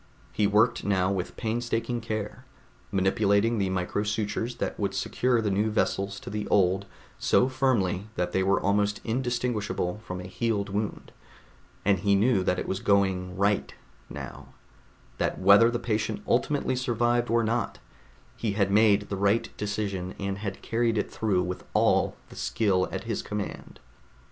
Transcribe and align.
He 0.33 0.47
worked 0.47 0.83
now 0.83 1.11
with 1.11 1.37
painstaking 1.37 2.01
care, 2.01 2.43
manipulating 2.91 3.59
the 3.59 3.69
micro 3.69 4.01
sutures 4.01 4.55
that 4.55 4.79
would 4.79 4.95
secure 4.95 5.41
the 5.43 5.51
new 5.51 5.69
vessels 5.69 6.19
to 6.21 6.31
the 6.31 6.47
old 6.47 6.87
so 7.19 7.47
firmly 7.47 8.07
that 8.15 8.31
they 8.31 8.41
were 8.41 8.59
almost 8.59 8.99
indistinguishable 9.03 9.99
from 9.99 10.19
a 10.19 10.23
healed 10.23 10.69
wound, 10.69 11.11
and 11.85 11.99
he 11.99 12.15
knew 12.15 12.41
that 12.41 12.57
it 12.57 12.67
was 12.67 12.79
going 12.79 13.37
right 13.37 13.75
now, 14.09 14.47
that 15.19 15.37
whether 15.37 15.69
the 15.69 15.77
patient 15.77 16.23
ultimately 16.27 16.75
survived 16.75 17.29
or 17.29 17.43
not, 17.43 17.77
he 18.35 18.53
had 18.53 18.71
made 18.71 19.01
the 19.03 19.15
right 19.15 19.55
decision 19.55 20.15
and 20.17 20.39
had 20.39 20.63
carried 20.63 20.97
it 20.97 21.11
through 21.11 21.43
with 21.43 21.63
all 21.75 22.15
the 22.29 22.35
skill 22.35 22.89
at 22.91 23.03
his 23.03 23.21
command. 23.21 23.79